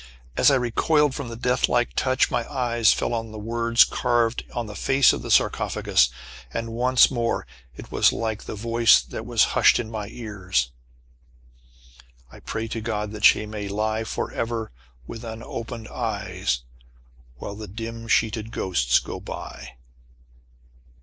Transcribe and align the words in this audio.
As 0.35 0.49
I 0.49 0.55
recoiled 0.55 1.13
from 1.13 1.27
the 1.27 1.35
death 1.35 1.69
like 1.69 1.93
touch, 1.93 2.31
my 2.31 2.51
eyes 2.51 2.91
fell 2.91 3.13
on 3.13 3.31
the 3.31 3.37
words 3.37 3.83
carved 3.83 4.43
on 4.51 4.65
the 4.65 4.73
face 4.73 5.13
of 5.13 5.21
the 5.21 5.29
sarcophagus, 5.29 6.09
and 6.51 6.73
once 6.73 7.11
more, 7.11 7.45
it 7.75 7.91
was 7.91 8.11
like 8.11 8.45
the 8.45 8.55
voice 8.55 8.99
that 8.99 9.27
was 9.27 9.43
hushed 9.53 9.79
in 9.79 9.91
my 9.91 10.07
ears. 10.07 10.71
"I 12.31 12.39
pray 12.39 12.67
to 12.69 12.81
God 12.81 13.11
that 13.11 13.25
she 13.25 13.45
may 13.45 13.67
lie 13.67 14.03
Forever 14.03 14.71
with 15.05 15.23
unopened 15.23 15.87
eye 15.89 16.47
While 17.35 17.53
the 17.53 17.67
dim 17.67 18.07
sheeted 18.07 18.49
ghosts 18.49 18.97
go 18.97 19.19
by." 19.19 19.75